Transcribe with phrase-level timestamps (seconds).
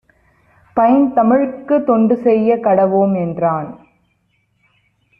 [0.75, 3.69] "பைந்தமிழ்க்குத் தொண்டுசெயக் கடவோம்" என்றான்.